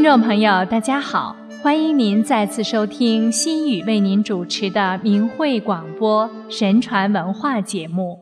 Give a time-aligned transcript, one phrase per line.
[0.00, 8.18] 听众朋友，大家好，欢迎您再次收听心语为您主持的明慧广播神传文化节目。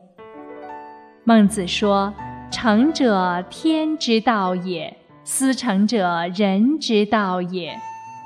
[1.23, 2.13] 孟子说
[2.51, 7.79] ：“成者，天之道也；思成者，人之道也。”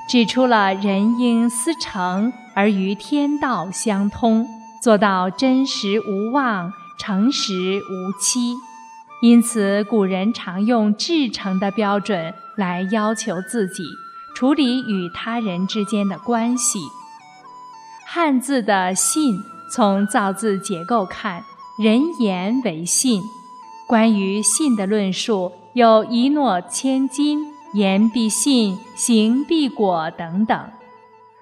[0.10, 4.48] 指出了人应思成而与天道相通，
[4.82, 8.56] 做到真实无妄、诚实无欺。
[9.24, 13.82] 因此，古人常用至诚的标准来要求自己
[14.36, 16.78] 处理与他人之间的关系。
[18.06, 19.40] 汉字的“信”，
[19.72, 21.42] 从造字结构看，
[21.80, 23.22] 人言为信。
[23.88, 27.40] 关于信的论述有一诺千金、
[27.76, 30.60] 言必信、行必果等等。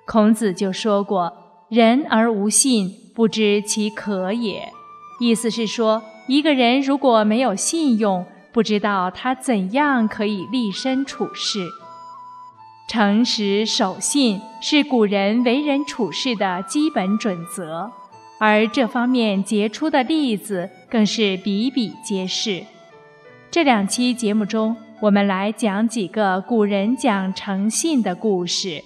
[0.05, 1.33] 孔子就说过
[1.67, 4.71] ：“人而无信，不知其可也。”
[5.19, 6.03] 意思是说。
[6.31, 11.67] 一个人如果没有信用，不知道他怎样可以立身处世。
[12.87, 17.91] 诚实守信是古人为人处事的基本准则，
[18.39, 22.63] 而这方面杰出的例子更是比比皆是。
[23.49, 28.81] 这两期节目中，我们来讲几个古人讲诚信的故事。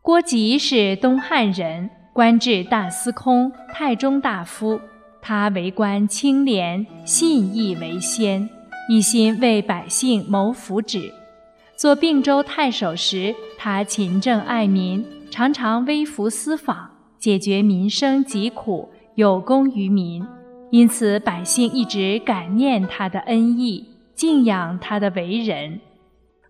[0.00, 4.80] 郭吉是东汉人，官至大司空、太中大夫。
[5.28, 8.48] 他为官清廉，信义为先，
[8.88, 11.10] 一心为百姓谋福祉。
[11.76, 16.88] 做并州太守时，他勤政爱民，常常微服私访，
[17.18, 20.24] 解决民生疾苦，有功于民。
[20.70, 25.80] 因此，百姓一直感念他的恩义，敬仰他的为人。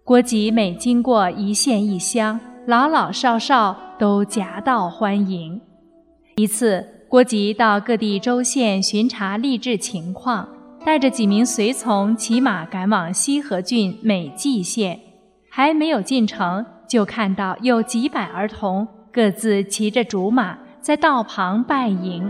[0.04, 5.58] 郭吉每经过一县一乡，老老少少都夹道欢迎。
[6.36, 6.95] 一次。
[7.08, 10.48] 郭吉到各地州县巡查吏治情况，
[10.84, 14.98] 带着几名随从骑马赶往西河郡美济县，
[15.48, 22.28] 还没有进城，就看到有几百儿童各自骑着竹马在道旁拜迎。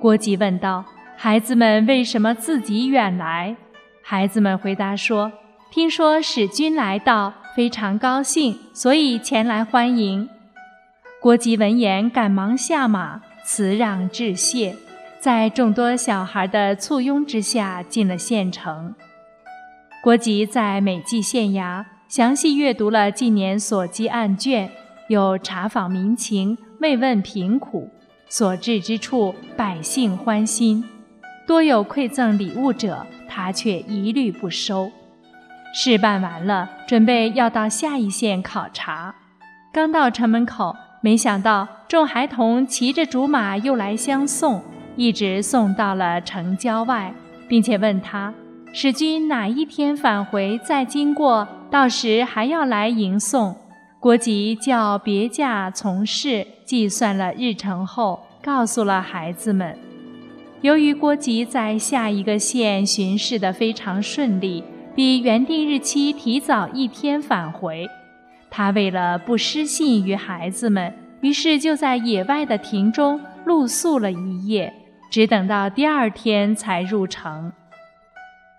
[0.00, 0.82] 郭吉问道
[1.16, 3.54] ：“孩子们为什么自己远来？”
[4.02, 5.30] 孩子们回答说
[5.70, 10.26] ：“听说使君来到，非常高兴，所以前来欢迎。”
[11.20, 13.20] 郭吉闻言，赶忙下马。
[13.46, 14.74] 辞让致谢，
[15.20, 18.92] 在众多小孩的簇拥之下进了县城。
[20.02, 24.68] 郭吉在美济县衙详细阅读了近年所积案卷，
[25.08, 27.88] 有查访民情、慰问贫苦，
[28.28, 30.84] 所至之处百姓欢心，
[31.46, 34.90] 多有馈赠礼物者，他却一律不收。
[35.72, 39.14] 事办完了，准备要到下一县考察，
[39.72, 40.74] 刚到城门口。
[41.02, 44.60] 没想到众孩童骑着竹马又来相送，
[44.96, 47.14] 一直送到了城郊外，
[47.46, 48.34] 并且问他
[48.74, 50.58] ：“使君哪一天返回？
[50.64, 53.56] 再经过，到时还要来迎送。”
[54.00, 59.78] 郭吉叫别驾从事，计算了日程后，告诉了孩子们。
[60.62, 64.64] 由于郭吉在下一个县巡视的非常顺利，
[64.96, 67.88] 比原定日期提早一天返回。
[68.50, 70.92] 他为了不失信于孩子们，
[71.26, 74.72] 于是就在野外的亭中露宿了一夜，
[75.10, 77.52] 只等到第二天才入城。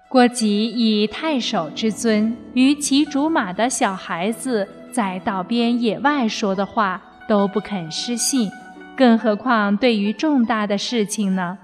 [0.10, 8.52] 郭吉以太守之尊，与骑竹马的小孩子在道边野外说的话都不肯失信，
[8.98, 11.58] 更何况对于重大的事情呢？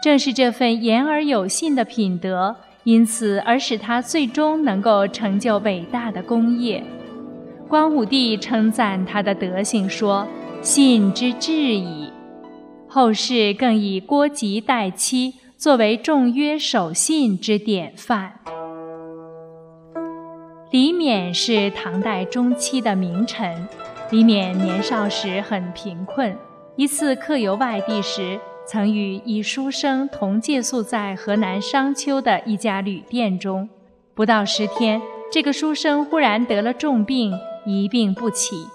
[0.00, 2.54] 正是这份言而有信的品德，
[2.84, 6.84] 因此而使他最终能够成就伟大的功业。
[7.68, 10.26] 光武帝称赞他的德行，说
[10.62, 12.10] ：“信之至矣。”
[12.88, 18.32] 后世更以郭吉代妻作为重约守信之典范。
[20.70, 23.68] 李勉是唐代中期的名臣。
[24.10, 26.34] 李勉年少时很贫困，
[26.76, 33.68] 一次客游外地时，曾与一书生同借宿在河南商丘的一家旅店中。
[34.14, 35.00] 不到十天，
[35.30, 37.34] 这个书生忽然得了重病。
[37.70, 38.66] 一病不起，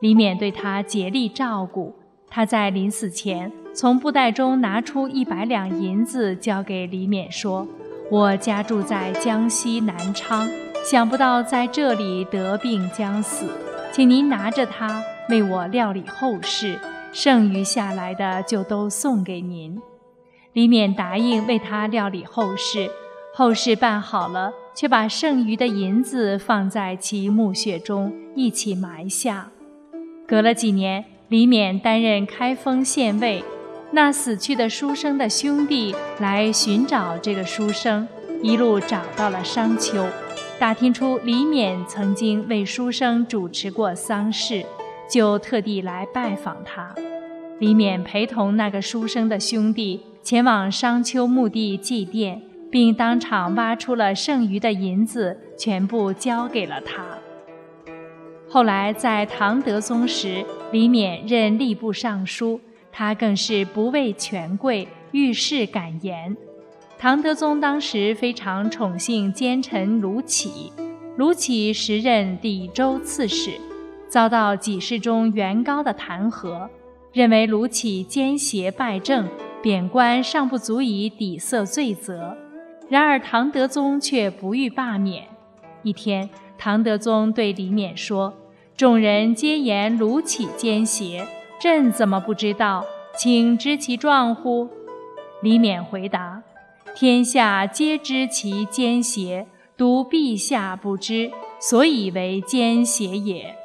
[0.00, 1.94] 李勉对他竭力照顾。
[2.28, 7.66] 他在临死前，从布袋中拿出一百两银子，交给李勉说
[8.12, 10.46] ：“我家住在江西南昌，
[10.84, 13.46] 想不到在这里得病将死，
[13.90, 16.78] 请您拿着它为我料理后事，
[17.14, 19.80] 剩余下来的就都送给您。”
[20.52, 22.90] 李勉答应为他料理后事。
[23.32, 29.50] 后事办好了，却把剩余的银子放在其墓穴中一起埋下。
[30.26, 33.44] 隔了几年，李勉担任开封县尉，
[33.92, 38.08] 那死去的书生的兄弟来寻找这个书生，
[38.42, 40.06] 一路找到了商丘。
[40.58, 44.64] 打听出李勉曾经为书生主持过丧事，
[45.10, 46.94] 就特地来拜访他。
[47.58, 52.38] 李勉陪同那个书生的兄弟前往商丘墓地祭奠，
[52.74, 57.04] 并当场挖出了剩余的银子，全部交给了他。
[58.48, 62.60] 后来在唐德宗时，李勉任吏部尚书，
[62.90, 66.36] 他更是不畏权贵，遇事敢言。
[66.98, 70.72] 唐德宗当时非常宠幸奸臣卢杞，
[71.16, 73.52] 卢杞时任礼州刺史，
[74.08, 76.68] 遭到几事中原高的弹劾，
[77.12, 79.28] 认为卢杞奸邪败政，
[79.62, 82.36] 贬官尚不足以抵塞罪责。
[82.88, 85.24] 然而唐德宗却不欲罢免。
[85.82, 88.34] 一天，唐德宗对李勉说
[88.76, 91.26] ：“众人皆言卢杞奸邪，
[91.60, 92.84] 朕怎么不知道？
[93.18, 94.68] 请知其状乎？”
[95.42, 96.42] 李勉回答。
[96.94, 99.46] 天下皆知其奸邪，
[99.76, 103.56] 独陛下不知，所以为奸邪也。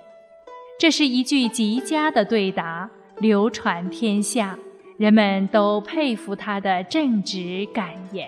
[0.80, 2.90] 这是一句极佳的对答，
[3.20, 4.58] 流传天下，
[4.98, 8.28] 人们都佩服他的正直敢言。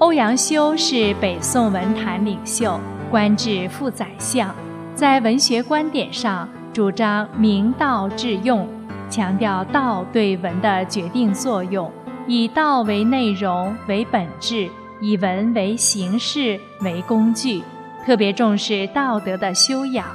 [0.00, 2.80] 欧阳修是北宋文坛领袖，
[3.10, 4.54] 官至副宰相，
[4.94, 8.66] 在文学观点上主张明道致用，
[9.10, 11.92] 强调道对文的决定作用。
[12.26, 14.70] 以道为内容为本质，
[15.02, 17.62] 以文为形式为工具，
[18.06, 20.06] 特别重视道德的修养，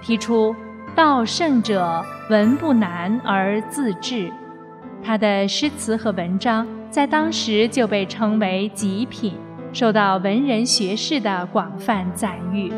[0.00, 0.54] 提出
[0.94, 4.30] “道圣者，文不难而自治”。
[5.02, 6.64] 他的诗词和文章
[6.94, 9.34] 在当时就被称为极品，
[9.72, 12.72] 受到文人学士的广泛赞誉。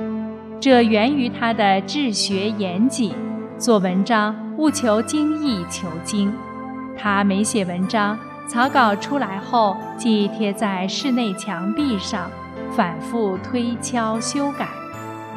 [0.59, 3.13] 这源于他的治学严谨，
[3.59, 6.33] 做文章务求精益求精。
[6.97, 8.19] 他每写文章。
[8.49, 12.31] 草稿出来后，即贴在室内墙壁上，
[12.71, 14.69] 反复推敲修改。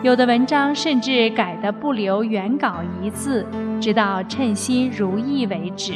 [0.03, 3.45] 有的文章甚至改得不留原稿一字，
[3.81, 5.95] 直到称心如意为止。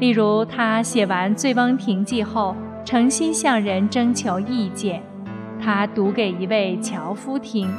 [0.00, 2.54] 例如，他写完《醉翁亭记》后，
[2.84, 5.02] 诚心向人征求意见。
[5.60, 7.72] 他读给一位樵夫听，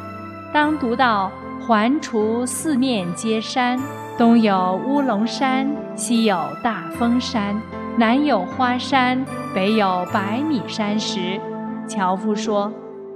[0.53, 1.29] 当读到
[1.61, 3.79] “环滁四面皆山，
[4.17, 7.55] 东有乌龙山，西有大峰山”。
[7.97, 9.23] 南有花山，
[9.53, 11.39] 北有百米山时，
[11.87, 12.71] 樵夫说：“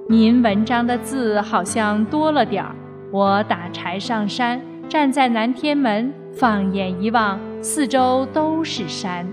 [0.08, 2.76] 您文章的字好像多了点儿。”
[3.12, 9.28] 我打柴上山，站在南天门，放眼一望，四周都是山。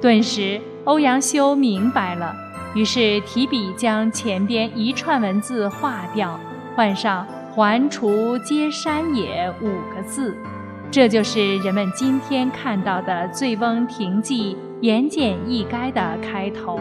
[0.00, 2.34] 顿时，欧阳修明白了，
[2.74, 6.38] 于是提笔将前边一串文字划掉，
[6.76, 10.36] 换上“环滁皆山也”五个字。
[10.90, 16.78] 这就是人们今天看到的《醉翁亭记》言简意赅的开头，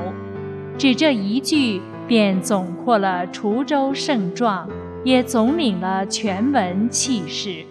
[0.77, 4.69] 只这一句便总括了滁州盛状，
[5.03, 7.65] 也总领了全文气势。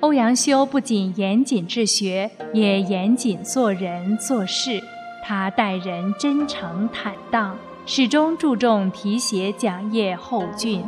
[0.00, 4.80] 欧阳修不仅严谨治学，也严谨做人做事。
[5.24, 10.84] 他待人真诚坦荡，始终注重题写讲业后俊。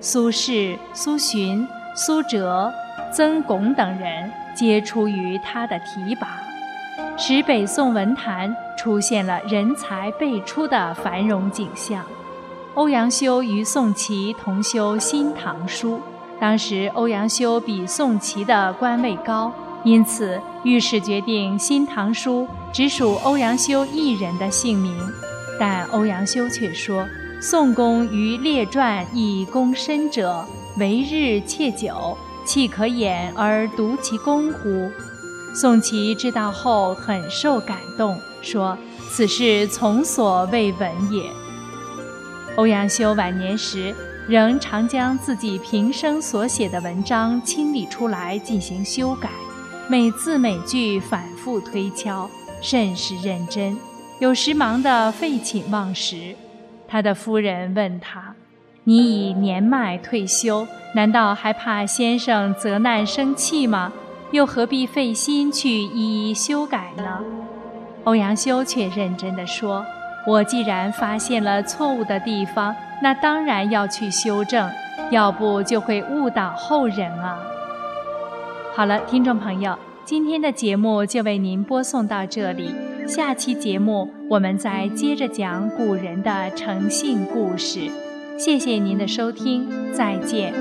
[0.00, 2.72] 苏轼、苏洵、苏辙。
[3.12, 6.40] 曾巩等人皆出于他的提拔，
[7.16, 12.04] 使北宋文坛出现了人才辈出的繁荣景象。
[12.74, 15.96] 欧阳修与宋祁同修《新唐书》，
[16.40, 19.52] 当时欧阳修比宋祁的官位高，
[19.84, 24.94] 因此御史决定《新唐书》只属欧阳修一人的姓名。
[25.58, 27.06] 但欧阳修却说
[27.40, 30.44] ：“宋公于列传以功深者，
[30.78, 32.16] 为日切久。”
[32.46, 34.88] 岂可掩而独其功乎？
[35.52, 38.78] 宋祁知道后很受感动，说
[39.10, 41.24] ：“此事从所未闻也。”
[42.56, 43.92] 欧阳修晚年时
[44.28, 49.30] 仍常将自己平生所写的文章清理出来进行修改，
[49.88, 52.28] 每字每句反复推敲，
[52.60, 53.76] 甚是认真。
[54.18, 56.34] 有时忙得废寝忘食。
[56.88, 58.34] 他的夫人问他。
[58.88, 63.92] 你已年迈退休，难道还怕先生责难生气吗？
[64.30, 67.20] 又何必费心去一一修改呢？
[68.04, 69.84] 欧阳修却认真地说
[70.24, 74.70] ：“我既然发现了错误的地方，那当然要去修正，
[75.10, 77.38] 要不就会误导后人啊。”
[78.74, 82.74] 好了，听众朋友，今天的节目就为您播送到这里，
[83.06, 87.90] 下期节目我们再接着讲古人的诚信故事。
[88.38, 90.52] 谢谢您的收听，再见。